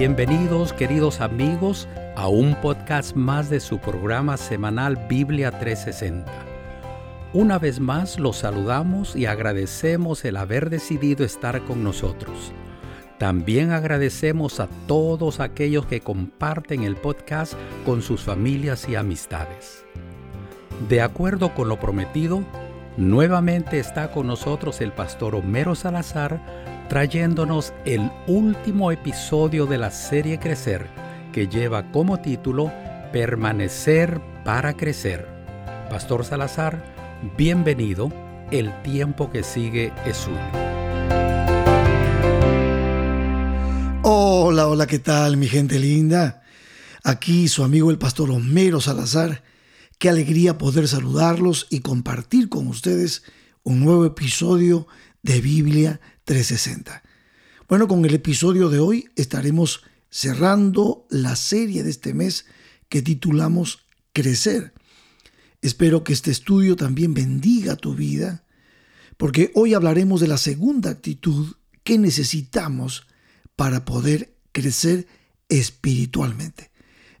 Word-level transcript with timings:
Bienvenidos 0.00 0.72
queridos 0.72 1.20
amigos 1.20 1.86
a 2.16 2.26
un 2.26 2.58
podcast 2.62 3.14
más 3.14 3.50
de 3.50 3.60
su 3.60 3.78
programa 3.78 4.38
semanal 4.38 4.96
Biblia 5.10 5.50
360. 5.50 6.32
Una 7.34 7.58
vez 7.58 7.80
más 7.80 8.18
los 8.18 8.38
saludamos 8.38 9.14
y 9.14 9.26
agradecemos 9.26 10.24
el 10.24 10.38
haber 10.38 10.70
decidido 10.70 11.22
estar 11.22 11.60
con 11.66 11.84
nosotros. 11.84 12.50
También 13.18 13.72
agradecemos 13.72 14.58
a 14.58 14.68
todos 14.86 15.38
aquellos 15.38 15.84
que 15.84 16.00
comparten 16.00 16.82
el 16.82 16.96
podcast 16.96 17.52
con 17.84 18.00
sus 18.00 18.22
familias 18.22 18.88
y 18.88 18.94
amistades. 18.94 19.84
De 20.88 21.02
acuerdo 21.02 21.54
con 21.54 21.68
lo 21.68 21.78
prometido, 21.78 22.42
nuevamente 22.96 23.78
está 23.78 24.10
con 24.10 24.26
nosotros 24.26 24.80
el 24.80 24.92
pastor 24.92 25.34
Homero 25.34 25.74
Salazar 25.74 26.40
trayéndonos 26.88 27.72
el 27.84 28.10
último 28.26 28.90
episodio 28.90 29.66
de 29.66 29.78
la 29.78 29.90
serie 29.90 30.38
Crecer 30.38 30.88
que 31.32 31.46
lleva 31.46 31.90
como 31.92 32.20
título 32.20 32.72
Permanecer 33.12 34.20
para 34.44 34.76
Crecer. 34.76 35.28
Pastor 35.88 36.24
Salazar, 36.24 36.82
bienvenido, 37.36 38.12
el 38.50 38.72
tiempo 38.82 39.30
que 39.30 39.44
sigue 39.44 39.92
es 40.04 40.16
suyo. 40.16 40.38
Hola, 44.02 44.66
hola, 44.66 44.86
¿qué 44.86 44.98
tal 44.98 45.36
mi 45.36 45.46
gente 45.46 45.78
linda? 45.78 46.42
Aquí 47.04 47.46
su 47.48 47.62
amigo 47.62 47.90
el 47.90 47.98
pastor 47.98 48.30
Homero 48.30 48.80
Salazar. 48.80 49.42
Qué 50.00 50.08
alegría 50.08 50.56
poder 50.56 50.88
saludarlos 50.88 51.66
y 51.68 51.80
compartir 51.80 52.48
con 52.48 52.68
ustedes 52.68 53.22
un 53.62 53.80
nuevo 53.80 54.06
episodio 54.06 54.86
de 55.22 55.42
Biblia 55.42 56.00
360. 56.24 57.02
Bueno, 57.68 57.86
con 57.86 58.06
el 58.06 58.14
episodio 58.14 58.70
de 58.70 58.78
hoy 58.78 59.10
estaremos 59.14 59.82
cerrando 60.08 61.06
la 61.10 61.36
serie 61.36 61.82
de 61.82 61.90
este 61.90 62.14
mes 62.14 62.46
que 62.88 63.02
titulamos 63.02 63.80
Crecer. 64.14 64.72
Espero 65.60 66.02
que 66.02 66.14
este 66.14 66.30
estudio 66.30 66.76
también 66.76 67.12
bendiga 67.12 67.76
tu 67.76 67.94
vida, 67.94 68.42
porque 69.18 69.52
hoy 69.54 69.74
hablaremos 69.74 70.22
de 70.22 70.28
la 70.28 70.38
segunda 70.38 70.88
actitud 70.88 71.56
que 71.84 71.98
necesitamos 71.98 73.06
para 73.54 73.84
poder 73.84 74.34
crecer 74.52 75.06
espiritualmente. 75.50 76.70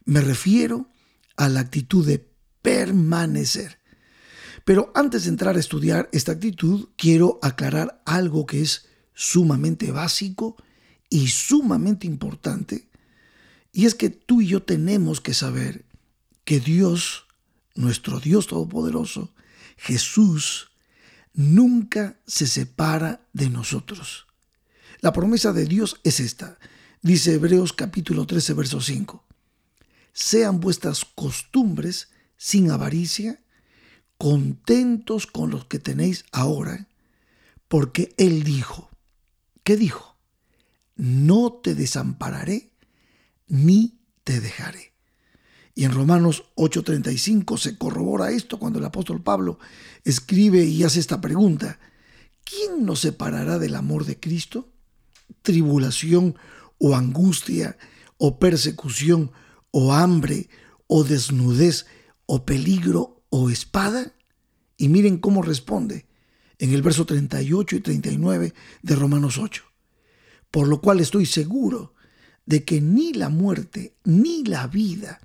Me 0.06 0.22
refiero 0.22 0.88
a 1.36 1.50
la 1.50 1.60
actitud 1.60 2.06
de 2.06 2.29
permanecer. 2.62 3.78
Pero 4.64 4.92
antes 4.94 5.24
de 5.24 5.30
entrar 5.30 5.56
a 5.56 5.60
estudiar 5.60 6.08
esta 6.12 6.32
actitud, 6.32 6.88
quiero 6.96 7.38
aclarar 7.42 8.02
algo 8.04 8.46
que 8.46 8.62
es 8.62 8.86
sumamente 9.14 9.90
básico 9.90 10.56
y 11.08 11.28
sumamente 11.28 12.06
importante, 12.06 12.88
y 13.72 13.86
es 13.86 13.94
que 13.94 14.10
tú 14.10 14.40
y 14.40 14.48
yo 14.48 14.62
tenemos 14.62 15.20
que 15.20 15.34
saber 15.34 15.84
que 16.44 16.60
Dios, 16.60 17.26
nuestro 17.74 18.18
Dios 18.20 18.46
Todopoderoso, 18.46 19.32
Jesús, 19.76 20.70
nunca 21.34 22.18
se 22.26 22.46
separa 22.46 23.26
de 23.32 23.50
nosotros. 23.50 24.26
La 25.00 25.12
promesa 25.12 25.52
de 25.52 25.66
Dios 25.66 26.00
es 26.04 26.20
esta. 26.20 26.58
Dice 27.02 27.34
Hebreos 27.34 27.72
capítulo 27.72 28.26
13, 28.26 28.54
verso 28.54 28.80
5. 28.80 29.24
Sean 30.12 30.60
vuestras 30.60 31.04
costumbres 31.04 32.08
sin 32.40 32.70
avaricia, 32.70 33.42
contentos 34.16 35.26
con 35.26 35.50
los 35.50 35.66
que 35.66 35.78
tenéis 35.78 36.24
ahora, 36.32 36.88
porque 37.68 38.14
Él 38.16 38.44
dijo, 38.44 38.88
¿qué 39.62 39.76
dijo? 39.76 40.16
No 40.96 41.52
te 41.52 41.74
desampararé 41.74 42.72
ni 43.46 44.00
te 44.24 44.40
dejaré. 44.40 44.94
Y 45.74 45.84
en 45.84 45.92
Romanos 45.92 46.44
8:35 46.56 47.58
se 47.58 47.76
corrobora 47.76 48.30
esto 48.30 48.58
cuando 48.58 48.78
el 48.78 48.86
apóstol 48.86 49.22
Pablo 49.22 49.58
escribe 50.04 50.64
y 50.64 50.82
hace 50.82 50.98
esta 50.98 51.20
pregunta. 51.20 51.78
¿Quién 52.44 52.86
nos 52.86 53.00
separará 53.00 53.58
del 53.58 53.74
amor 53.74 54.06
de 54.06 54.18
Cristo? 54.18 54.72
tribulación 55.42 56.36
o 56.78 56.96
angustia 56.96 57.76
o 58.16 58.38
persecución 58.38 59.30
o 59.70 59.92
hambre 59.92 60.48
o 60.86 61.04
desnudez 61.04 61.86
o 62.32 62.44
peligro 62.44 63.24
o 63.28 63.50
espada? 63.50 64.14
Y 64.76 64.88
miren 64.88 65.18
cómo 65.18 65.42
responde 65.42 66.06
en 66.60 66.72
el 66.72 66.80
verso 66.80 67.04
38 67.04 67.76
y 67.76 67.80
39 67.80 68.54
de 68.82 68.94
Romanos 68.94 69.36
8. 69.36 69.64
Por 70.52 70.68
lo 70.68 70.80
cual 70.80 71.00
estoy 71.00 71.26
seguro 71.26 71.94
de 72.46 72.64
que 72.64 72.80
ni 72.80 73.12
la 73.12 73.30
muerte, 73.30 73.96
ni 74.04 74.44
la 74.44 74.68
vida, 74.68 75.20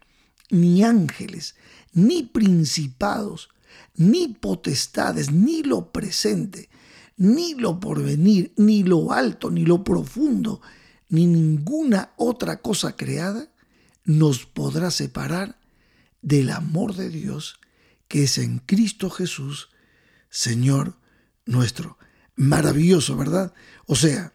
ni 0.49 0.83
ángeles, 0.83 1.55
ni 1.93 2.23
principados, 2.23 3.49
ni 3.95 4.29
potestades, 4.29 5.31
ni 5.31 5.61
lo 5.61 5.91
presente, 5.91 6.69
ni 7.17 7.53
lo 7.53 7.79
porvenir, 7.79 8.51
ni 8.57 8.81
lo 8.81 9.13
alto, 9.13 9.51
ni 9.51 9.63
lo 9.63 9.83
profundo, 9.83 10.59
ni 11.09 11.27
ninguna 11.27 12.13
otra 12.17 12.61
cosa 12.63 12.95
creada 12.95 13.51
nos 14.05 14.47
podrá 14.47 14.89
separar 14.89 15.59
del 16.25 16.49
amor 16.49 16.95
de 16.95 17.09
Dios 17.09 17.59
que 18.07 18.23
es 18.23 18.37
en 18.39 18.59
Cristo 18.59 19.09
Jesús, 19.09 19.69
Señor 20.29 20.97
nuestro. 21.45 21.97
Maravilloso, 22.35 23.15
¿verdad? 23.15 23.53
O 23.85 23.95
sea, 23.95 24.33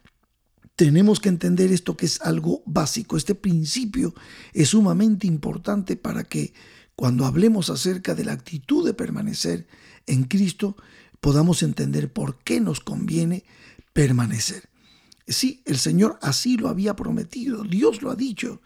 tenemos 0.76 1.20
que 1.20 1.28
entender 1.28 1.72
esto 1.72 1.96
que 1.96 2.06
es 2.06 2.20
algo 2.22 2.62
básico. 2.64 3.16
Este 3.16 3.34
principio 3.34 4.14
es 4.52 4.68
sumamente 4.68 5.26
importante 5.26 5.96
para 5.96 6.24
que 6.24 6.54
cuando 6.94 7.26
hablemos 7.26 7.70
acerca 7.70 8.14
de 8.14 8.24
la 8.24 8.32
actitud 8.32 8.86
de 8.86 8.94
permanecer 8.94 9.66
en 10.06 10.24
Cristo, 10.24 10.76
podamos 11.20 11.62
entender 11.62 12.12
por 12.12 12.38
qué 12.38 12.60
nos 12.60 12.80
conviene 12.80 13.44
permanecer. 13.92 14.68
Sí, 15.26 15.62
el 15.66 15.78
Señor 15.78 16.18
así 16.22 16.56
lo 16.56 16.68
había 16.68 16.96
prometido, 16.96 17.64
Dios 17.64 18.00
lo 18.00 18.10
ha 18.10 18.16
dicho. 18.16 18.62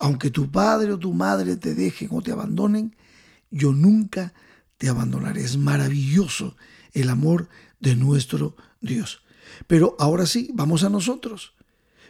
Aunque 0.00 0.30
tu 0.30 0.50
padre 0.50 0.92
o 0.92 0.98
tu 0.98 1.12
madre 1.12 1.56
te 1.56 1.74
dejen 1.74 2.08
o 2.10 2.22
te 2.22 2.32
abandonen, 2.32 2.96
yo 3.50 3.72
nunca 3.72 4.32
te 4.78 4.88
abandonaré. 4.88 5.44
Es 5.44 5.56
maravilloso 5.58 6.56
el 6.92 7.10
amor 7.10 7.48
de 7.78 7.96
nuestro 7.96 8.56
Dios. 8.80 9.22
Pero 9.66 9.96
ahora 9.98 10.26
sí, 10.26 10.50
vamos 10.54 10.84
a 10.84 10.90
nosotros. 10.90 11.52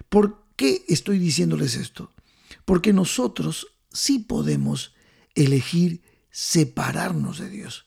¿Por 0.09 0.45
qué 0.57 0.85
estoy 0.89 1.19
diciéndoles 1.19 1.75
esto? 1.75 2.13
Porque 2.65 2.93
nosotros 2.93 3.67
sí 3.93 4.21
podemos 4.21 4.95
elegir 5.35 6.03
separarnos 6.31 7.39
de 7.39 7.51
Dios. 7.51 7.87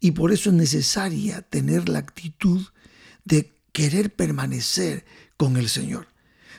Y 0.00 0.10
por 0.12 0.32
eso 0.32 0.50
es 0.50 0.56
necesaria 0.56 1.42
tener 1.42 1.88
la 1.88 2.00
actitud 2.00 2.66
de 3.24 3.52
querer 3.70 4.14
permanecer 4.14 5.04
con 5.36 5.56
el 5.56 5.68
Señor. 5.68 6.08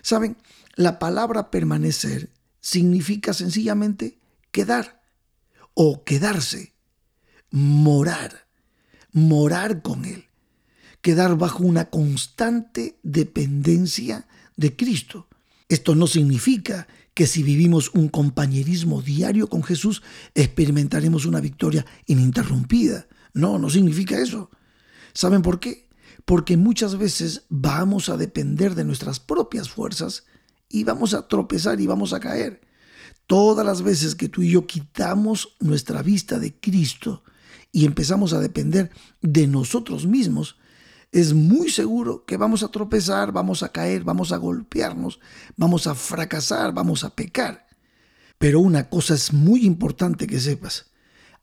Saben, 0.01 0.37
la 0.75 0.97
palabra 0.97 1.51
permanecer 1.51 2.29
significa 2.63 3.33
sencillamente 3.33 4.17
quedar 4.51 5.03
o 5.75 6.03
quedarse, 6.03 6.73
morar, 7.51 8.47
morar 9.11 9.81
con 9.81 10.05
Él, 10.05 10.25
quedar 11.01 11.37
bajo 11.37 11.63
una 11.63 11.89
constante 11.89 12.97
dependencia 13.03 14.27
de 14.55 14.75
Cristo. 14.75 15.27
Esto 15.67 15.93
no 15.93 16.07
significa 16.07 16.87
que 17.13 17.27
si 17.27 17.43
vivimos 17.43 17.91
un 17.93 18.07
compañerismo 18.07 19.01
diario 19.01 19.47
con 19.49 19.61
Jesús 19.61 20.01
experimentaremos 20.33 21.25
una 21.25 21.41
victoria 21.41 21.85
ininterrumpida. 22.05 23.07
No, 23.33 23.59
no 23.59 23.69
significa 23.69 24.17
eso. 24.17 24.49
¿Saben 25.13 25.41
por 25.41 25.59
qué? 25.59 25.89
Porque 26.25 26.55
muchas 26.55 26.97
veces 26.97 27.43
vamos 27.49 28.07
a 28.07 28.15
depender 28.17 28.73
de 28.73 28.85
nuestras 28.85 29.19
propias 29.19 29.69
fuerzas 29.69 30.25
y 30.73 30.83
vamos 30.83 31.13
a 31.13 31.27
tropezar 31.27 31.79
y 31.79 31.85
vamos 31.85 32.13
a 32.13 32.19
caer. 32.19 32.59
Todas 33.27 33.63
las 33.63 33.83
veces 33.83 34.15
que 34.15 34.27
tú 34.27 34.41
y 34.41 34.49
yo 34.49 34.65
quitamos 34.65 35.55
nuestra 35.59 36.01
vista 36.01 36.39
de 36.39 36.59
Cristo 36.59 37.23
y 37.71 37.85
empezamos 37.85 38.33
a 38.33 38.39
depender 38.39 38.89
de 39.21 39.45
nosotros 39.45 40.07
mismos, 40.07 40.57
es 41.11 41.35
muy 41.35 41.69
seguro 41.69 42.25
que 42.25 42.37
vamos 42.37 42.63
a 42.63 42.69
tropezar, 42.69 43.31
vamos 43.31 43.61
a 43.61 43.71
caer, 43.71 44.03
vamos 44.03 44.31
a 44.31 44.37
golpearnos, 44.37 45.19
vamos 45.55 45.85
a 45.85 45.93
fracasar, 45.93 46.73
vamos 46.73 47.03
a 47.03 47.11
pecar. 47.11 47.67
Pero 48.39 48.59
una 48.59 48.89
cosa 48.89 49.13
es 49.13 49.31
muy 49.31 49.67
importante 49.67 50.25
que 50.25 50.39
sepas 50.39 50.87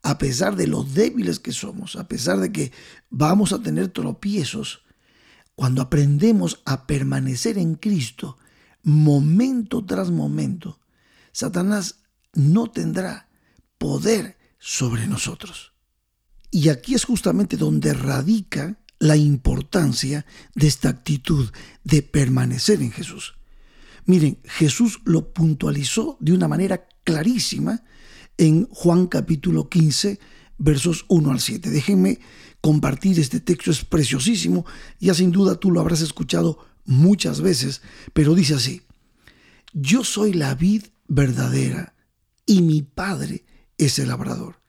a 0.03 0.17
pesar 0.17 0.57
de 0.57 0.67
lo 0.67 0.83
débiles 0.83 1.39
que 1.39 1.53
somos, 1.53 1.95
a 1.95 2.09
pesar 2.09 2.39
de 2.39 2.51
que 2.51 2.73
vamos 3.09 3.53
a 3.53 3.61
tener 3.61 3.87
tropiezos, 3.87 4.83
cuando 5.55 5.81
aprendemos 5.81 6.61
a 6.65 6.85
permanecer 6.85 7.57
en 7.57 7.75
Cristo, 7.75 8.37
momento 8.83 9.85
tras 9.85 10.11
momento, 10.11 10.79
Satanás 11.31 11.99
no 12.33 12.69
tendrá 12.69 13.29
poder 13.77 14.37
sobre 14.59 15.07
nosotros. 15.07 15.73
Y 16.51 16.69
aquí 16.69 16.93
es 16.93 17.05
justamente 17.05 17.57
donde 17.57 17.93
radica 17.93 18.77
la 18.99 19.15
importancia 19.15 20.25
de 20.53 20.67
esta 20.67 20.89
actitud 20.89 21.49
de 21.83 22.03
permanecer 22.03 22.81
en 22.81 22.91
Jesús. 22.91 23.35
Miren, 24.05 24.39
Jesús 24.43 24.99
lo 25.05 25.33
puntualizó 25.33 26.17
de 26.19 26.33
una 26.33 26.47
manera 26.47 26.87
clarísima 27.03 27.83
en 28.37 28.67
Juan 28.69 29.07
capítulo 29.07 29.69
15, 29.69 30.19
versos 30.57 31.05
1 31.07 31.31
al 31.31 31.39
7. 31.39 31.69
Déjenme 31.69 32.19
compartir 32.61 33.19
este 33.19 33.39
texto, 33.39 33.71
es 33.71 33.83
preciosísimo, 33.83 34.65
ya 34.99 35.13
sin 35.13 35.31
duda 35.31 35.55
tú 35.55 35.71
lo 35.71 35.79
habrás 35.79 36.01
escuchado 36.01 36.59
muchas 36.85 37.41
veces, 37.41 37.81
pero 38.13 38.35
dice 38.35 38.55
así, 38.55 38.81
yo 39.73 40.03
soy 40.03 40.33
la 40.33 40.55
vid 40.55 40.85
verdadera 41.07 41.95
y 42.45 42.61
mi 42.61 42.81
Padre 42.81 43.45
es 43.77 43.99
el 43.99 44.09
labrador. 44.09 44.61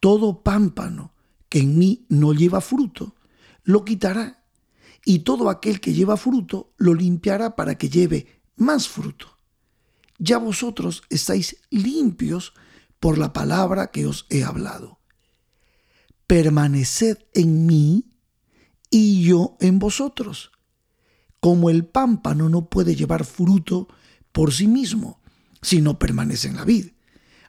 Todo 0.00 0.42
pámpano 0.42 1.14
que 1.48 1.60
en 1.60 1.78
mí 1.78 2.06
no 2.08 2.32
lleva 2.32 2.60
fruto, 2.60 3.16
lo 3.64 3.84
quitará, 3.84 4.44
y 5.04 5.20
todo 5.20 5.48
aquel 5.48 5.80
que 5.80 5.92
lleva 5.92 6.16
fruto, 6.16 6.72
lo 6.76 6.94
limpiará 6.94 7.56
para 7.56 7.76
que 7.76 7.88
lleve 7.88 8.42
más 8.56 8.88
fruto. 8.88 9.38
Ya 10.18 10.38
vosotros 10.38 11.02
estáis 11.08 11.56
limpios 11.70 12.52
por 12.98 13.16
la 13.16 13.32
palabra 13.32 13.90
que 13.90 14.06
os 14.06 14.26
he 14.28 14.44
hablado. 14.44 15.00
Permaneced 16.26 17.18
en 17.34 17.66
mí 17.66 18.12
y 18.90 19.22
yo 19.22 19.56
en 19.60 19.78
vosotros. 19.78 20.49
Como 21.40 21.70
el 21.70 21.86
pámpano 21.86 22.48
no 22.48 22.68
puede 22.68 22.94
llevar 22.94 23.24
fruto 23.24 23.88
por 24.32 24.52
sí 24.52 24.66
mismo 24.66 25.20
si 25.62 25.80
no 25.80 25.98
permanece 25.98 26.48
en 26.48 26.56
la 26.56 26.64
vid, 26.64 26.88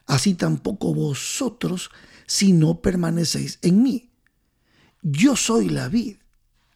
así 0.06 0.34
tampoco 0.34 0.94
vosotros 0.94 1.90
si 2.26 2.52
no 2.52 2.80
permanecéis 2.80 3.58
en 3.62 3.82
mí. 3.82 4.10
Yo 5.02 5.36
soy 5.36 5.68
la 5.68 5.88
vid, 5.88 6.16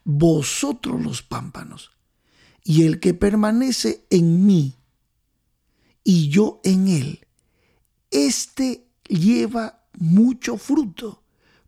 vosotros 0.04 1.02
los 1.02 1.22
pámpanos, 1.22 1.92
y 2.64 2.82
el 2.82 3.00
que 3.00 3.14
permanece 3.14 4.06
en 4.10 4.46
mí 4.46 4.76
y 6.04 6.28
yo 6.28 6.60
en 6.64 6.88
él, 6.88 7.26
éste 8.10 8.88
lleva 9.08 9.86
mucho 9.98 10.56
fruto. 10.56 11.22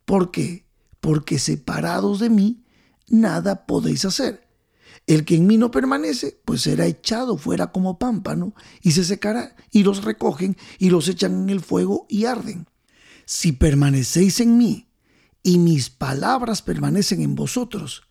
¿Por 0.04 0.30
qué? 0.30 0.66
Porque 1.00 1.38
separados 1.38 2.20
de 2.20 2.30
mí, 2.30 2.64
nada 3.08 3.66
podéis 3.66 4.04
hacer. 4.04 4.47
El 5.08 5.24
que 5.24 5.36
en 5.36 5.46
mí 5.46 5.56
no 5.56 5.70
permanece, 5.70 6.38
pues 6.44 6.60
será 6.60 6.84
echado 6.84 7.38
fuera 7.38 7.72
como 7.72 7.98
pámpano 7.98 8.54
y 8.82 8.92
se 8.92 9.04
secará, 9.04 9.56
y 9.70 9.82
los 9.82 10.04
recogen 10.04 10.58
y 10.78 10.90
los 10.90 11.08
echan 11.08 11.44
en 11.44 11.48
el 11.48 11.62
fuego 11.62 12.04
y 12.10 12.26
arden. 12.26 12.66
Si 13.24 13.52
permanecéis 13.52 14.38
en 14.40 14.58
mí 14.58 14.86
y 15.42 15.56
mis 15.56 15.88
palabras 15.88 16.60
permanecen 16.60 17.22
en 17.22 17.36
vosotros, 17.36 18.02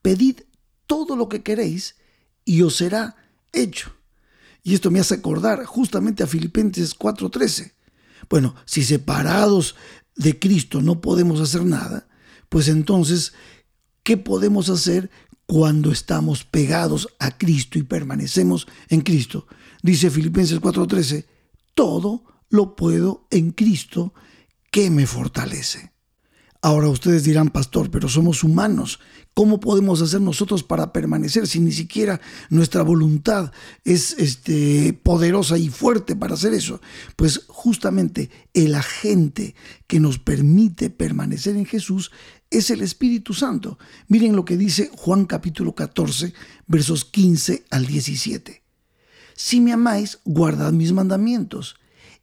pedid 0.00 0.42
todo 0.86 1.16
lo 1.16 1.28
que 1.28 1.42
queréis 1.42 1.96
y 2.44 2.62
os 2.62 2.76
será 2.76 3.16
hecho. 3.52 3.92
Y 4.62 4.74
esto 4.74 4.92
me 4.92 5.00
hace 5.00 5.14
acordar 5.14 5.64
justamente 5.64 6.22
a 6.22 6.28
Filipenses 6.28 6.94
4:13. 6.96 7.72
Bueno, 8.30 8.54
si 8.64 8.84
separados 8.84 9.74
de 10.14 10.38
Cristo 10.38 10.82
no 10.82 11.00
podemos 11.00 11.40
hacer 11.40 11.64
nada, 11.64 12.06
pues 12.48 12.68
entonces, 12.68 13.32
¿qué 14.04 14.16
podemos 14.16 14.68
hacer 14.68 15.10
cuando 15.48 15.90
estamos 15.90 16.44
pegados 16.44 17.08
a 17.18 17.38
Cristo 17.38 17.78
y 17.78 17.82
permanecemos 17.82 18.68
en 18.90 19.00
Cristo? 19.00 19.46
Dice 19.82 20.10
Filipenses 20.10 20.60
4:13, 20.60 21.24
todo 21.74 22.22
lo 22.50 22.76
puedo 22.76 23.26
en 23.30 23.52
Cristo 23.52 24.12
que 24.70 24.90
me 24.90 25.06
fortalece. 25.06 25.92
Ahora 26.60 26.88
ustedes 26.88 27.22
dirán, 27.22 27.50
pastor, 27.50 27.88
pero 27.88 28.08
somos 28.08 28.42
humanos. 28.42 28.98
¿Cómo 29.32 29.60
podemos 29.60 30.02
hacer 30.02 30.20
nosotros 30.20 30.64
para 30.64 30.92
permanecer 30.92 31.46
si 31.46 31.60
ni 31.60 31.70
siquiera 31.70 32.20
nuestra 32.50 32.82
voluntad 32.82 33.52
es 33.84 34.16
este, 34.18 34.92
poderosa 34.92 35.56
y 35.56 35.68
fuerte 35.68 36.16
para 36.16 36.34
hacer 36.34 36.54
eso? 36.54 36.80
Pues 37.14 37.44
justamente 37.46 38.30
el 38.52 38.74
agente 38.74 39.54
que 39.86 40.00
nos 40.00 40.18
permite 40.18 40.90
permanecer 40.90 41.54
en 41.54 41.64
Jesús 41.64 42.10
es 42.50 42.70
el 42.70 42.80
Espíritu 42.80 43.34
Santo. 43.34 43.78
Miren 44.08 44.36
lo 44.36 44.44
que 44.44 44.56
dice 44.56 44.90
Juan 44.96 45.26
capítulo 45.26 45.74
14, 45.74 46.32
versos 46.66 47.04
15 47.04 47.64
al 47.70 47.86
17. 47.86 48.62
Si 49.34 49.60
me 49.60 49.72
amáis, 49.72 50.18
guardad 50.24 50.72
mis 50.72 50.92
mandamientos, 50.92 51.76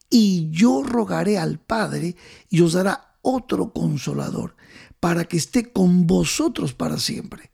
y 0.10 0.50
yo 0.52 0.84
rogaré 0.84 1.38
al 1.38 1.60
Padre 1.60 2.16
y 2.50 2.62
os 2.62 2.74
dará 2.74 3.16
otro 3.22 3.72
consolador, 3.72 4.56
para 5.00 5.26
que 5.26 5.38
esté 5.38 5.72
con 5.72 6.08
vosotros 6.08 6.74
para 6.74 7.00
siempre. 7.00 7.52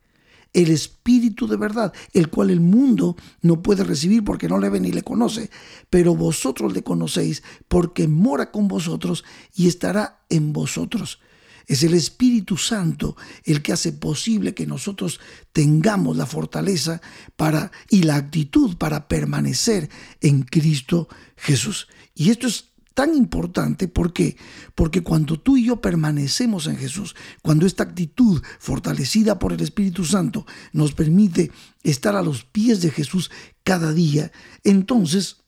El 0.52 0.70
Espíritu 0.70 1.46
de 1.46 1.56
verdad, 1.56 1.94
el 2.12 2.28
cual 2.28 2.50
el 2.50 2.60
mundo 2.60 3.16
no 3.40 3.62
puede 3.62 3.84
recibir 3.84 4.22
porque 4.22 4.48
no 4.48 4.58
le 4.58 4.68
ve 4.68 4.80
ni 4.80 4.92
le 4.92 5.02
conoce, 5.02 5.50
pero 5.88 6.14
vosotros 6.14 6.74
le 6.74 6.82
conocéis 6.82 7.42
porque 7.68 8.06
mora 8.06 8.50
con 8.50 8.68
vosotros 8.68 9.24
y 9.54 9.66
estará 9.66 10.24
en 10.28 10.52
vosotros. 10.52 11.20
Es 11.66 11.82
el 11.82 11.94
Espíritu 11.94 12.56
Santo 12.56 13.16
el 13.44 13.62
que 13.62 13.72
hace 13.72 13.92
posible 13.92 14.54
que 14.54 14.66
nosotros 14.66 15.20
tengamos 15.52 16.16
la 16.16 16.26
fortaleza 16.26 17.00
para 17.36 17.72
y 17.88 18.02
la 18.02 18.16
actitud 18.16 18.76
para 18.76 19.08
permanecer 19.08 19.88
en 20.20 20.42
Cristo 20.42 21.08
Jesús. 21.36 21.88
Y 22.14 22.30
esto 22.30 22.46
es 22.46 22.72
tan 22.94 23.14
importante. 23.14 23.88
¿Por 23.88 24.12
qué? 24.12 24.36
Porque 24.74 25.02
cuando 25.02 25.40
tú 25.40 25.56
y 25.56 25.66
yo 25.66 25.80
permanecemos 25.80 26.66
en 26.66 26.76
Jesús, 26.76 27.14
cuando 27.42 27.66
esta 27.66 27.84
actitud 27.84 28.42
fortalecida 28.58 29.38
por 29.38 29.52
el 29.52 29.60
Espíritu 29.60 30.04
Santo 30.04 30.46
nos 30.72 30.92
permite 30.92 31.50
estar 31.82 32.16
a 32.16 32.22
los 32.22 32.44
pies 32.44 32.80
de 32.80 32.90
Jesús 32.90 33.30
cada 33.64 33.92
día, 33.92 34.32
entonces 34.64 35.38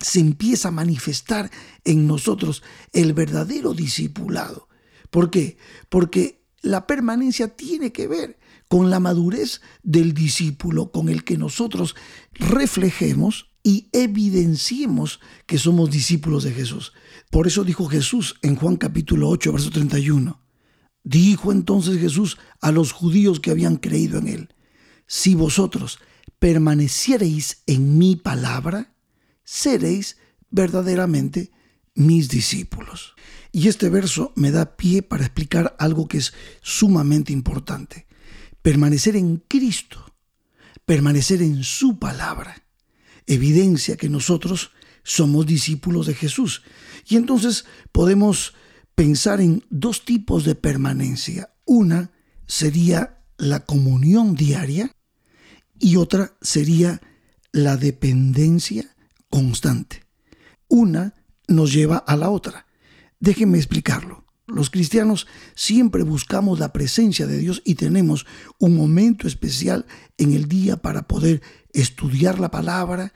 se 0.00 0.20
empieza 0.20 0.68
a 0.68 0.72
manifestar 0.72 1.50
en 1.84 2.06
nosotros 2.06 2.62
el 2.92 3.12
verdadero 3.14 3.72
discipulado. 3.72 4.68
¿Por 5.10 5.30
qué? 5.30 5.56
Porque 5.88 6.44
la 6.62 6.86
permanencia 6.86 7.48
tiene 7.48 7.92
que 7.92 8.08
ver 8.08 8.38
con 8.68 8.90
la 8.90 9.00
madurez 9.00 9.60
del 9.82 10.12
discípulo, 10.14 10.90
con 10.90 11.08
el 11.08 11.24
que 11.24 11.38
nosotros 11.38 11.94
reflejemos 12.32 13.50
y 13.62 13.88
evidenciemos 13.92 15.20
que 15.46 15.58
somos 15.58 15.90
discípulos 15.90 16.44
de 16.44 16.52
Jesús. 16.52 16.92
Por 17.30 17.46
eso 17.46 17.64
dijo 17.64 17.86
Jesús 17.86 18.36
en 18.42 18.56
Juan 18.56 18.76
capítulo 18.76 19.28
8, 19.28 19.52
verso 19.52 19.70
31. 19.70 20.40
Dijo 21.02 21.52
entonces 21.52 21.98
Jesús 21.98 22.38
a 22.60 22.72
los 22.72 22.92
judíos 22.92 23.40
que 23.40 23.50
habían 23.50 23.76
creído 23.76 24.18
en 24.18 24.28
él, 24.28 24.54
si 25.06 25.34
vosotros 25.34 26.00
permaneciereis 26.38 27.62
en 27.66 27.98
mi 27.98 28.16
palabra, 28.16 28.94
seréis 29.44 30.16
verdaderamente 30.50 31.52
mis 31.94 32.28
discípulos. 32.28 33.14
Y 33.56 33.68
este 33.68 33.88
verso 33.88 34.34
me 34.36 34.50
da 34.50 34.76
pie 34.76 35.00
para 35.00 35.24
explicar 35.24 35.76
algo 35.78 36.08
que 36.08 36.18
es 36.18 36.34
sumamente 36.60 37.32
importante. 37.32 38.06
Permanecer 38.60 39.16
en 39.16 39.38
Cristo, 39.48 40.12
permanecer 40.84 41.40
en 41.40 41.64
su 41.64 41.98
palabra 41.98 42.66
evidencia 43.24 43.96
que 43.96 44.10
nosotros 44.10 44.72
somos 45.04 45.46
discípulos 45.46 46.06
de 46.06 46.12
Jesús. 46.12 46.64
Y 47.08 47.16
entonces 47.16 47.64
podemos 47.92 48.52
pensar 48.94 49.40
en 49.40 49.64
dos 49.70 50.04
tipos 50.04 50.44
de 50.44 50.54
permanencia. 50.54 51.54
Una 51.64 52.10
sería 52.46 53.22
la 53.38 53.60
comunión 53.64 54.34
diaria 54.34 54.94
y 55.78 55.96
otra 55.96 56.36
sería 56.42 57.00
la 57.52 57.78
dependencia 57.78 58.94
constante. 59.30 60.04
Una 60.68 61.14
nos 61.48 61.72
lleva 61.72 61.96
a 61.96 62.18
la 62.18 62.28
otra. 62.28 62.65
Déjenme 63.20 63.58
explicarlo. 63.58 64.24
Los 64.46 64.70
cristianos 64.70 65.26
siempre 65.56 66.04
buscamos 66.04 66.60
la 66.60 66.72
presencia 66.72 67.26
de 67.26 67.38
Dios 67.38 67.62
y 67.64 67.74
tenemos 67.74 68.26
un 68.58 68.76
momento 68.76 69.26
especial 69.26 69.86
en 70.18 70.34
el 70.34 70.46
día 70.46 70.76
para 70.76 71.08
poder 71.08 71.42
estudiar 71.72 72.38
la 72.38 72.50
palabra, 72.50 73.12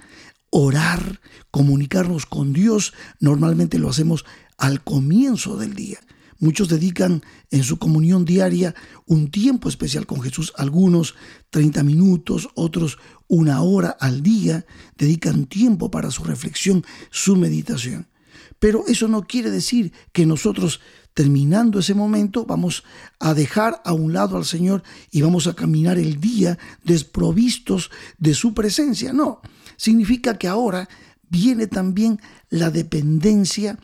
orar, 0.51 1.21
comunicarnos 1.53 2.27
con 2.27 2.53
Dios. 2.53 2.95
Normalmente 3.21 3.79
lo 3.79 3.89
hacemos 3.89 4.25
al 4.59 4.83
comienzo 4.83 5.57
del 5.57 5.75
día. 5.75 6.01
Muchos 6.41 6.69
dedican 6.69 7.23
en 7.51 7.63
su 7.63 7.79
comunión 7.79 8.25
diaria 8.25 8.75
un 9.07 9.31
tiempo 9.31 9.69
especial 9.69 10.07
con 10.07 10.23
Jesús, 10.23 10.53
algunos 10.57 11.15
30 11.51 11.85
minutos, 11.85 12.49
otros 12.55 12.99
una 13.29 13.63
hora 13.63 13.91
al 13.91 14.23
día, 14.23 14.65
dedican 14.97 15.45
tiempo 15.47 15.91
para 15.91 16.11
su 16.11 16.25
reflexión, 16.25 16.83
su 17.11 17.37
meditación. 17.37 18.10
Pero 18.59 18.85
eso 18.89 19.09
no 19.09 19.23
quiere 19.23 19.51
decir 19.51 19.93
que 20.13 20.27
nosotros 20.27 20.81
terminando 21.15 21.79
ese 21.79 21.95
momento 21.95 22.45
vamos 22.45 22.85
a 23.19 23.35
dejar 23.35 23.81
a 23.85 23.93
un 23.93 24.13
lado 24.13 24.37
al 24.37 24.45
Señor 24.45 24.83
y 25.11 25.23
vamos 25.23 25.47
a 25.47 25.55
caminar 25.55 25.99
el 25.99 26.21
día 26.21 26.59
desprovistos 26.85 27.91
de 28.19 28.35
su 28.35 28.55
presencia. 28.55 29.13
No, 29.13 29.41
significa 29.77 30.39
que 30.39 30.49
ahora 30.49 30.89
viene 31.29 31.67
también 31.67 32.21
la 32.49 32.71
dependencia 32.71 33.79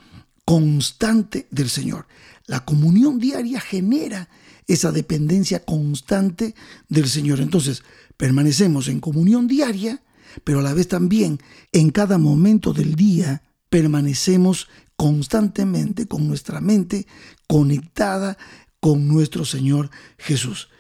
constante 0.44 1.46
del 1.50 1.68
Señor. 1.68 2.06
La 2.46 2.64
comunión 2.64 3.18
diaria 3.18 3.61
genera 3.61 4.28
esa 4.68 4.92
dependencia 4.92 5.64
constante 5.64 6.54
del 6.88 7.08
Señor. 7.08 7.40
Entonces, 7.40 7.82
permanecemos 8.16 8.88
en 8.88 9.00
comunión 9.00 9.46
diaria 9.46 10.00
pero 10.44 10.61
a 10.61 10.62
la 10.62 10.75
vez 10.75 10.88
también 10.88 11.40
en 11.73 11.90
cada 11.90 12.18
momento 12.18 12.73
del 12.73 12.94
día 12.94 13.42
permanecemos 13.76 14.68
constantemente 14.97 16.09
con 16.09 16.26
nuestra 16.26 16.62
mente 16.62 17.06
conectada 17.47 18.38
con 18.80 19.06
nuestro 19.06 19.45
Señor 19.45 19.90
Jesús. 20.16 20.71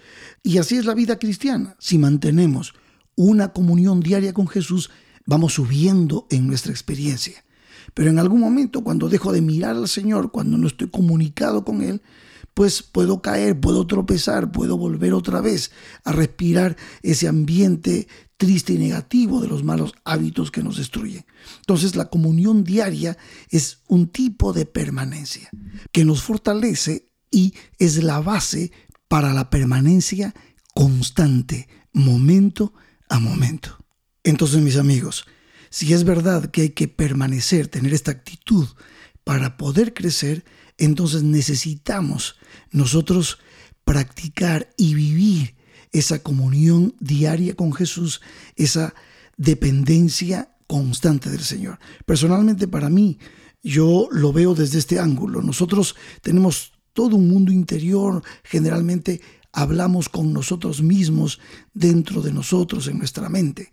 Y 0.42 0.56
así 0.56 0.78
es 0.78 0.86
la 0.86 0.94
vida 0.94 1.18
cristiana. 1.18 1.76
Si 1.78 1.98
mantenemos 1.98 2.72
una 3.14 3.52
comunión 3.52 4.00
diaria 4.00 4.32
con 4.32 4.48
Jesús, 4.48 4.88
vamos 5.26 5.52
subiendo 5.52 6.26
en 6.30 6.46
nuestra 6.46 6.72
experiencia. 6.72 7.44
Pero 7.92 8.08
en 8.08 8.18
algún 8.18 8.40
momento, 8.40 8.82
cuando 8.82 9.10
dejo 9.10 9.30
de 9.30 9.42
mirar 9.42 9.76
al 9.76 9.88
Señor, 9.88 10.32
cuando 10.32 10.56
no 10.56 10.66
estoy 10.66 10.88
comunicado 10.88 11.66
con 11.66 11.82
Él, 11.82 12.00
pues 12.54 12.82
puedo 12.82 13.20
caer, 13.20 13.60
puedo 13.60 13.86
tropezar, 13.86 14.50
puedo 14.50 14.78
volver 14.78 15.12
otra 15.12 15.42
vez 15.42 15.70
a 16.02 16.12
respirar 16.12 16.78
ese 17.02 17.28
ambiente 17.28 18.08
triste 18.36 18.74
y 18.74 18.78
negativo 18.78 19.40
de 19.40 19.48
los 19.48 19.64
malos 19.64 19.94
hábitos 20.04 20.50
que 20.50 20.62
nos 20.62 20.76
destruyen. 20.76 21.24
Entonces 21.58 21.96
la 21.96 22.10
comunión 22.10 22.64
diaria 22.64 23.16
es 23.50 23.82
un 23.88 24.08
tipo 24.08 24.52
de 24.52 24.66
permanencia 24.66 25.50
que 25.92 26.04
nos 26.04 26.22
fortalece 26.22 27.08
y 27.30 27.54
es 27.78 28.02
la 28.02 28.20
base 28.20 28.72
para 29.08 29.32
la 29.32 29.50
permanencia 29.50 30.34
constante, 30.74 31.68
momento 31.92 32.74
a 33.08 33.18
momento. 33.18 33.78
Entonces 34.24 34.60
mis 34.60 34.76
amigos, 34.76 35.24
si 35.70 35.92
es 35.92 36.04
verdad 36.04 36.50
que 36.50 36.62
hay 36.62 36.70
que 36.70 36.88
permanecer, 36.88 37.68
tener 37.68 37.94
esta 37.94 38.10
actitud 38.10 38.66
para 39.24 39.56
poder 39.56 39.94
crecer, 39.94 40.44
entonces 40.78 41.22
necesitamos 41.22 42.36
nosotros 42.70 43.38
practicar 43.84 44.68
y 44.76 44.94
vivir 44.94 45.55
esa 45.92 46.22
comunión 46.22 46.94
diaria 47.00 47.54
con 47.54 47.72
Jesús, 47.72 48.20
esa 48.56 48.94
dependencia 49.36 50.50
constante 50.66 51.30
del 51.30 51.40
Señor. 51.40 51.78
Personalmente 52.04 52.68
para 52.68 52.88
mí, 52.88 53.18
yo 53.62 54.08
lo 54.10 54.32
veo 54.32 54.54
desde 54.54 54.78
este 54.78 54.98
ángulo. 54.98 55.42
Nosotros 55.42 55.96
tenemos 56.22 56.72
todo 56.92 57.16
un 57.16 57.28
mundo 57.28 57.52
interior, 57.52 58.22
generalmente 58.42 59.20
hablamos 59.52 60.08
con 60.08 60.32
nosotros 60.32 60.82
mismos 60.82 61.40
dentro 61.74 62.22
de 62.22 62.32
nosotros, 62.32 62.88
en 62.88 62.98
nuestra 62.98 63.28
mente. 63.28 63.72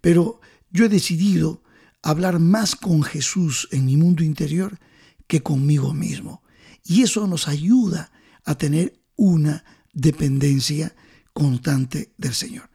Pero 0.00 0.40
yo 0.70 0.84
he 0.84 0.88
decidido 0.88 1.62
hablar 2.02 2.38
más 2.38 2.76
con 2.76 3.02
Jesús 3.02 3.68
en 3.72 3.86
mi 3.86 3.96
mundo 3.96 4.22
interior 4.22 4.78
que 5.26 5.42
conmigo 5.42 5.92
mismo. 5.92 6.42
Y 6.84 7.02
eso 7.02 7.26
nos 7.26 7.48
ayuda 7.48 8.12
a 8.44 8.56
tener 8.56 9.00
una 9.16 9.64
dependencia 9.92 10.94
constante 11.36 12.14
del 12.16 12.32
Señor. 12.32 12.70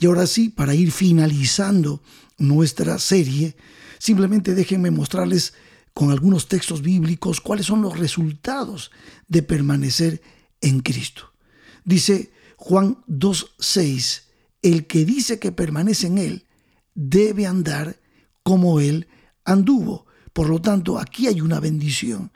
Y 0.00 0.06
ahora 0.06 0.26
sí, 0.26 0.48
para 0.48 0.74
ir 0.74 0.90
finalizando 0.90 2.02
nuestra 2.38 2.98
serie, 2.98 3.56
simplemente 3.98 4.54
déjenme 4.54 4.90
mostrarles 4.90 5.52
con 5.92 6.10
algunos 6.10 6.48
textos 6.48 6.80
bíblicos 6.80 7.42
cuáles 7.42 7.66
son 7.66 7.82
los 7.82 7.98
resultados 7.98 8.90
de 9.28 9.42
permanecer 9.42 10.22
en 10.62 10.80
Cristo. 10.80 11.30
Dice 11.84 12.32
Juan 12.56 13.04
2.6, 13.06 14.22
el 14.62 14.86
que 14.86 15.04
dice 15.04 15.38
que 15.38 15.52
permanece 15.52 16.06
en 16.06 16.16
Él 16.16 16.46
debe 16.94 17.46
andar 17.46 18.00
como 18.42 18.80
Él 18.80 19.08
anduvo. 19.44 20.06
Por 20.32 20.48
lo 20.48 20.62
tanto, 20.62 20.98
aquí 20.98 21.26
hay 21.26 21.42
una 21.42 21.60
bendición. 21.60 22.32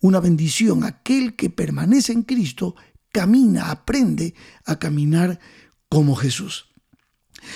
Una 0.00 0.18
bendición, 0.18 0.82
aquel 0.82 1.36
que 1.36 1.50
permanece 1.50 2.12
en 2.12 2.22
Cristo 2.22 2.74
camina, 3.12 3.70
aprende 3.70 4.34
a 4.64 4.78
caminar 4.78 5.38
como 5.88 6.14
Jesús. 6.16 6.66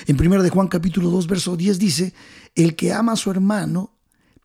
En 0.07 0.21
1 0.21 0.43
de 0.43 0.51
Juan 0.51 0.69
capítulo 0.69 1.11
2 1.11 1.27
verso 1.27 1.57
10 1.57 1.79
dice, 1.79 2.15
el 2.55 2.75
que 2.77 2.93
ama 2.93 3.13
a 3.13 3.17
su 3.17 3.31
hermano 3.31 3.99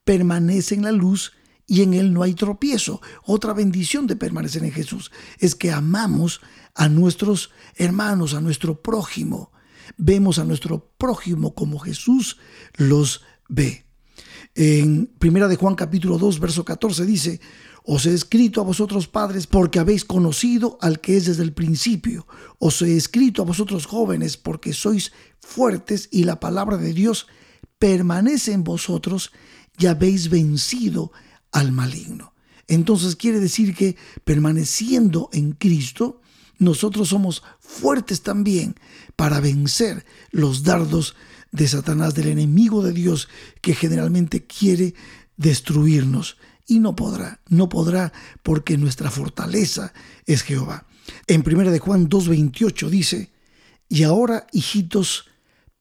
permanece 0.04 0.76
en 0.76 0.84
la 0.84 0.92
luz 0.92 1.34
y 1.66 1.84
en 1.84 1.94
él 1.94 2.14
no 2.14 2.24
hay 2.24 2.34
tropiezo. 2.34 3.02
Otra 3.24 3.54
bendición 3.54 4.08
de 4.08 4.16
permanecer 4.16 4.64
en 4.64 4.72
Jesús 4.72 5.12
es 5.38 5.56
que 5.56 5.72
amamos 5.72 6.42
a 6.76 6.90
nuestros 6.90 7.52
hermanos, 7.76 8.34
a 8.34 8.42
nuestro 8.42 8.82
prójimo. 8.82 9.52
Vemos 9.98 10.40
a 10.40 10.46
nuestro 10.46 10.92
prójimo 10.98 11.54
como 11.54 11.80
Jesús 11.80 12.38
los 12.76 13.22
ve. 13.48 13.86
En 14.56 15.12
1 15.22 15.48
de 15.48 15.56
Juan 15.56 15.76
capítulo 15.76 16.18
2 16.18 16.40
verso 16.40 16.66
14 16.66 17.06
dice, 17.06 17.40
os 17.92 18.06
he 18.06 18.14
escrito 18.14 18.62
a 18.62 18.64
vosotros 18.64 19.08
padres 19.08 19.48
porque 19.48 19.80
habéis 19.80 20.06
conocido 20.06 20.78
al 20.80 21.02
que 21.02 21.18
es 21.18 21.26
desde 21.26 21.42
el 21.42 21.54
principio. 21.54 22.28
Os 22.60 22.84
he 22.84 22.96
escrito 22.96 23.42
a 23.42 23.46
vosotros 23.46 23.88
jóvenes 23.88 24.38
porque 24.38 24.74
sois 24.74 25.12
fuertes 25.40 26.08
y 26.12 26.24
la 26.24 26.40
palabra 26.40 26.78
de 26.78 26.94
Dios 26.94 27.26
permanece 27.80 28.54
en 28.54 28.64
vosotros 28.64 29.32
y 29.80 29.88
habéis 29.88 30.30
vencido 30.30 31.12
al 31.52 31.72
maligno. 31.72 32.36
Entonces 32.68 33.16
quiere 33.16 33.40
decir 33.40 33.74
que 33.74 33.98
permaneciendo 34.24 35.32
en 35.34 35.54
Cristo, 35.54 36.22
nosotros 36.60 37.10
somos 37.10 37.42
fuertes 37.60 38.22
también 38.22 38.76
para 39.16 39.40
vencer 39.40 40.06
los 40.30 40.62
dardos 40.62 41.16
de 41.52 41.68
Satanás, 41.68 42.14
del 42.14 42.28
enemigo 42.28 42.84
de 42.84 42.94
Dios 42.94 43.30
que 43.62 43.74
generalmente 43.74 44.46
quiere 44.46 44.94
destruirnos 45.38 46.38
y 46.70 46.80
no 46.80 46.96
podrá, 46.96 47.42
no 47.50 47.68
podrá 47.68 48.14
porque 48.44 48.78
nuestra 48.78 49.12
fortaleza 49.12 49.92
es 50.26 50.44
Jehová. 50.44 50.86
En 51.28 51.44
1 51.44 51.72
de 51.72 51.80
Juan 51.80 52.08
2:28 52.08 52.90
dice, 52.90 53.32
"Y 53.90 54.04
ahora, 54.04 54.48
hijitos, 54.54 55.26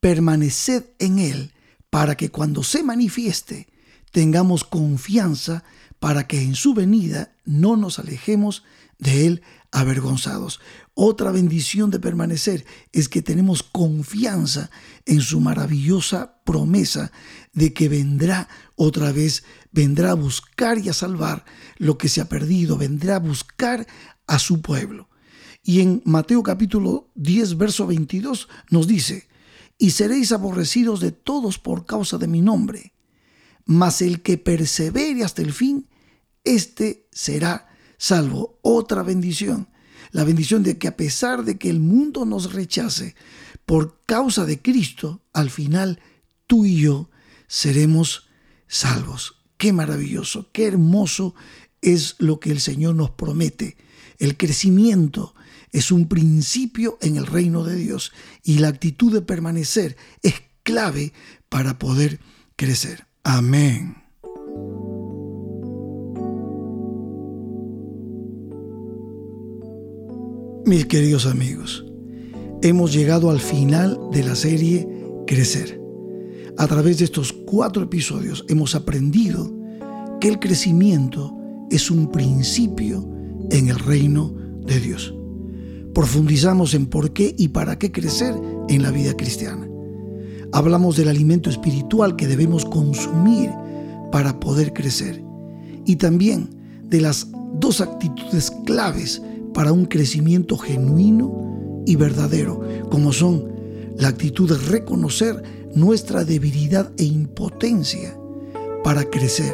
permaneced 0.01 0.85
en 0.99 1.19
él, 1.19 1.53
para 1.91 2.17
que 2.17 2.31
cuando 2.31 2.63
se 2.63 2.83
manifieste 2.83 3.69
tengamos 4.11 4.65
confianza 4.65 5.65
para 5.99 6.27
que 6.27 6.41
en 6.41 6.55
su 6.55 6.75
venida 6.75 7.35
no 7.45 7.77
nos 7.77 7.99
alejemos 7.99 8.63
de 8.99 9.27
él 9.27 9.43
avergonzados. 9.71 10.61
Otra 10.95 11.31
bendición 11.31 11.91
de 11.91 12.01
permanecer 12.01 12.65
es 12.93 13.09
que 13.09 13.23
tenemos 13.23 13.63
confianza 13.63 14.71
en 15.07 15.21
su 15.21 15.41
maravillosa 15.41 16.41
promesa 16.45 17.13
de 17.53 17.73
que 17.73 17.89
vendrá 17.89 18.49
otra 18.75 19.13
vez, 19.13 19.45
vendrá 19.71 20.13
a 20.13 20.15
buscar 20.15 20.79
y 20.79 20.89
a 20.89 20.93
salvar 20.93 21.45
lo 21.77 21.99
que 21.99 22.09
se 22.09 22.21
ha 22.21 22.29
perdido, 22.29 22.77
vendrá 22.79 23.17
a 23.17 23.21
buscar 23.21 23.87
a 24.27 24.39
su 24.39 24.61
pueblo. 24.61 25.09
Y 25.63 25.81
en 25.81 26.03
Mateo 26.05 26.43
capítulo 26.43 27.11
10, 27.15 27.59
verso 27.59 27.87
22 27.87 28.49
nos 28.71 28.87
dice, 28.87 29.29
y 29.77 29.91
seréis 29.91 30.33
aborrecidos 30.33 31.01
de 31.01 31.13
todos 31.13 31.59
por 31.59 31.87
causa 31.87 32.19
de 32.19 32.27
mi 32.27 32.41
nombre, 32.41 32.95
mas 33.65 34.03
el 34.03 34.23
que 34.23 34.39
persevere 34.39 35.23
hasta 35.23 35.43
el 35.43 35.53
fin, 35.53 35.87
éste 36.43 37.07
será 37.13 37.68
salvo. 37.99 38.59
Otra 38.63 39.03
bendición, 39.03 39.69
la 40.13 40.25
bendición 40.25 40.63
de 40.63 40.79
que 40.79 40.89
a 40.89 40.97
pesar 40.97 41.45
de 41.45 41.59
que 41.59 41.69
el 41.69 41.81
mundo 41.81 42.25
nos 42.25 42.55
rechace 42.55 43.15
por 43.67 44.01
causa 44.07 44.47
de 44.47 44.63
Cristo, 44.63 45.21
al 45.35 45.51
final 45.51 46.01
tú 46.47 46.65
y 46.65 46.81
yo 46.81 47.11
seremos 47.47 48.29
salvos. 48.67 49.43
Qué 49.59 49.73
maravilloso, 49.73 50.51
qué 50.53 50.67
hermoso 50.67 51.35
es 51.83 52.17
lo 52.19 52.41
que 52.41 52.51
el 52.51 52.61
Señor 52.61 52.95
nos 52.95 53.11
promete. 53.11 53.77
El 54.19 54.37
crecimiento 54.37 55.35
es 55.73 55.93
un 55.93 56.09
principio 56.09 56.99
en 57.01 57.17
el 57.17 57.27
reino 57.27 57.65
de 57.65 57.77
Dios 57.77 58.13
y 58.43 58.59
la 58.59 58.69
actitud 58.69 59.13
de 59.13 59.23
permanecer 59.23 59.97
es 60.23 60.35
clave 60.63 61.13
para 61.49 61.79
poder 61.79 62.21
crecer. 62.57 63.07
Amén. 63.23 63.98
Mis 70.69 70.85
queridos 70.85 71.25
amigos, 71.25 71.83
hemos 72.61 72.93
llegado 72.93 73.31
al 73.31 73.41
final 73.41 73.99
de 74.13 74.23
la 74.23 74.35
serie 74.35 74.87
Crecer. 75.27 75.81
A 76.59 76.67
través 76.67 76.99
de 76.99 77.07
estos 77.07 77.33
cuatro 77.33 77.85
episodios 77.85 78.45
hemos 78.51 78.75
aprendido 78.75 79.51
que 80.21 80.29
el 80.29 80.39
crecimiento 80.39 81.35
es 81.71 81.91
un 81.91 82.13
principio 82.13 83.09
en 83.51 83.69
el 83.71 83.79
reino 83.79 84.35
de 84.67 84.79
Dios. 84.79 85.15
Profundizamos 85.95 86.75
en 86.75 86.85
por 86.85 87.15
qué 87.15 87.35
y 87.39 87.49
para 87.49 87.79
qué 87.79 87.91
crecer 87.91 88.35
en 88.69 88.83
la 88.83 88.91
vida 88.91 89.17
cristiana. 89.17 89.67
Hablamos 90.53 90.99
del 90.99 91.09
alimento 91.09 91.49
espiritual 91.49 92.15
que 92.15 92.27
debemos 92.27 92.67
consumir 92.67 93.51
para 94.13 94.39
poder 94.39 94.75
crecer 94.75 95.25
y 95.87 95.97
también 95.97 96.51
de 96.83 97.01
las 97.01 97.27
dos 97.55 97.81
actitudes 97.81 98.51
claves 98.67 99.23
para 99.59 99.73
un 99.73 99.87
crecimiento 99.87 100.57
genuino 100.57 101.83
y 101.85 101.97
verdadero, 101.97 102.63
como 102.91 103.13
son 103.13 103.49
la 103.97 104.07
actitud 104.07 104.49
de 104.49 104.57
reconocer 104.57 105.43
nuestra 105.75 106.25
debilidad 106.25 106.93
e 106.97 107.03
impotencia 107.03 108.17
para 108.85 109.11
crecer, 109.11 109.53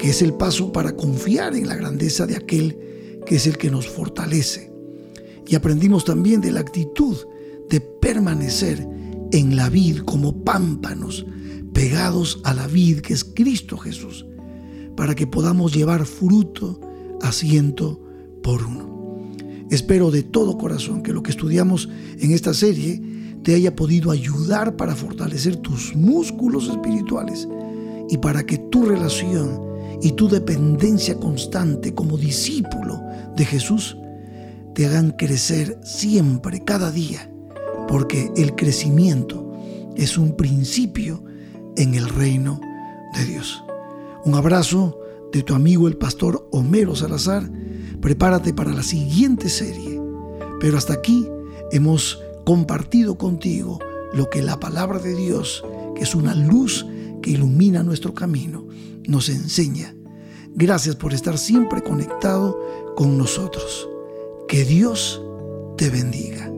que 0.00 0.10
es 0.10 0.20
el 0.20 0.34
paso 0.34 0.72
para 0.72 0.96
confiar 0.96 1.54
en 1.54 1.68
la 1.68 1.76
grandeza 1.76 2.26
de 2.26 2.34
aquel 2.34 2.76
que 3.24 3.36
es 3.36 3.46
el 3.46 3.56
que 3.56 3.70
nos 3.70 3.86
fortalece. 3.86 4.72
Y 5.46 5.54
aprendimos 5.54 6.04
también 6.04 6.40
de 6.40 6.50
la 6.50 6.58
actitud 6.58 7.16
de 7.70 7.80
permanecer 7.80 8.84
en 9.30 9.54
la 9.54 9.68
vid 9.68 9.98
como 9.98 10.42
pámpanos, 10.42 11.24
pegados 11.72 12.40
a 12.42 12.52
la 12.52 12.66
vid 12.66 12.98
que 12.98 13.14
es 13.14 13.22
Cristo 13.22 13.78
Jesús, 13.78 14.26
para 14.96 15.14
que 15.14 15.28
podamos 15.28 15.72
llevar 15.72 16.04
fruto 16.04 16.80
a 17.22 17.30
ciento 17.30 18.02
por 18.42 18.64
uno. 18.64 18.85
Espero 19.70 20.10
de 20.10 20.22
todo 20.22 20.58
corazón 20.58 21.02
que 21.02 21.12
lo 21.12 21.22
que 21.22 21.30
estudiamos 21.30 21.88
en 22.18 22.32
esta 22.32 22.54
serie 22.54 23.02
te 23.42 23.54
haya 23.54 23.74
podido 23.74 24.10
ayudar 24.10 24.76
para 24.76 24.94
fortalecer 24.94 25.56
tus 25.56 25.94
músculos 25.94 26.68
espirituales 26.68 27.48
y 28.08 28.18
para 28.18 28.44
que 28.44 28.58
tu 28.58 28.84
relación 28.84 29.60
y 30.02 30.12
tu 30.12 30.28
dependencia 30.28 31.16
constante 31.16 31.94
como 31.94 32.16
discípulo 32.16 33.00
de 33.36 33.44
Jesús 33.44 33.96
te 34.74 34.86
hagan 34.86 35.12
crecer 35.12 35.80
siempre, 35.82 36.62
cada 36.62 36.90
día, 36.90 37.30
porque 37.88 38.30
el 38.36 38.54
crecimiento 38.54 39.52
es 39.96 40.18
un 40.18 40.36
principio 40.36 41.24
en 41.76 41.94
el 41.94 42.08
reino 42.08 42.60
de 43.16 43.24
Dios. 43.24 43.64
Un 44.24 44.34
abrazo 44.34 44.98
de 45.32 45.42
tu 45.42 45.54
amigo 45.54 45.88
el 45.88 45.96
pastor 45.96 46.48
Homero 46.52 46.94
Salazar. 46.94 47.50
Prepárate 48.00 48.54
para 48.54 48.72
la 48.72 48.82
siguiente 48.82 49.48
serie. 49.48 50.00
Pero 50.60 50.78
hasta 50.78 50.94
aquí 50.94 51.28
hemos 51.72 52.22
compartido 52.44 53.18
contigo 53.18 53.78
lo 54.14 54.30
que 54.30 54.42
la 54.42 54.58
palabra 54.60 54.98
de 54.98 55.14
Dios, 55.14 55.64
que 55.94 56.02
es 56.02 56.14
una 56.14 56.34
luz 56.34 56.86
que 57.22 57.30
ilumina 57.32 57.82
nuestro 57.82 58.14
camino, 58.14 58.66
nos 59.06 59.28
enseña. 59.28 59.94
Gracias 60.54 60.96
por 60.96 61.12
estar 61.12 61.36
siempre 61.36 61.82
conectado 61.82 62.58
con 62.96 63.18
nosotros. 63.18 63.88
Que 64.48 64.64
Dios 64.64 65.22
te 65.76 65.90
bendiga. 65.90 66.50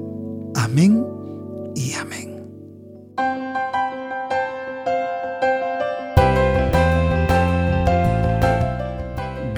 Amén 0.55 1.05
y 1.75 1.95
amén. 1.95 2.28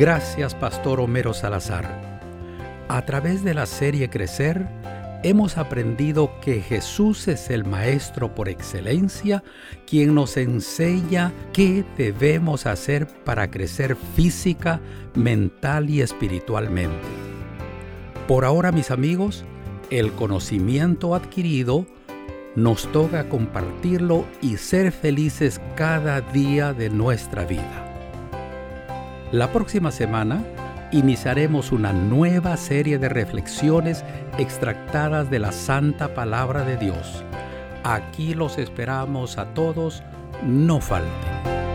Gracias, 0.00 0.54
Pastor 0.54 0.98
Homero 0.98 1.34
Salazar. 1.34 1.84
A 2.88 3.04
través 3.04 3.44
de 3.44 3.52
la 3.52 3.66
serie 3.66 4.08
Crecer, 4.08 4.66
hemos 5.22 5.58
aprendido 5.58 6.40
que 6.40 6.62
Jesús 6.62 7.28
es 7.28 7.50
el 7.50 7.66
Maestro 7.66 8.34
por 8.34 8.48
excelencia, 8.48 9.44
quien 9.86 10.14
nos 10.14 10.38
enseña 10.38 11.34
qué 11.52 11.84
debemos 11.98 12.64
hacer 12.64 13.08
para 13.26 13.50
crecer 13.50 13.94
física, 14.16 14.80
mental 15.14 15.90
y 15.90 16.00
espiritualmente. 16.00 17.06
Por 18.26 18.46
ahora, 18.46 18.72
mis 18.72 18.90
amigos, 18.90 19.44
el 19.90 20.12
conocimiento 20.12 21.14
adquirido 21.14 21.84
nos 22.56 22.90
toca 22.90 23.28
compartirlo 23.28 24.24
y 24.40 24.56
ser 24.56 24.92
felices 24.92 25.60
cada 25.76 26.22
día 26.22 26.72
de 26.72 26.88
nuestra 26.88 27.44
vida. 27.44 27.89
La 29.32 29.52
próxima 29.52 29.92
semana 29.92 30.44
iniciaremos 30.90 31.70
una 31.70 31.92
nueva 31.92 32.56
serie 32.56 32.98
de 32.98 33.08
reflexiones 33.08 34.04
extractadas 34.38 35.30
de 35.30 35.38
la 35.38 35.52
Santa 35.52 36.14
Palabra 36.14 36.64
de 36.64 36.76
Dios. 36.76 37.22
Aquí 37.84 38.34
los 38.34 38.58
esperamos 38.58 39.38
a 39.38 39.54
todos, 39.54 40.02
no 40.44 40.80
falten. 40.80 41.69